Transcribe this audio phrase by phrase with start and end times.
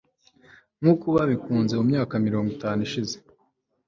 [0.81, 3.15] nkuko babikunze mu myaka mirongo itanu ishize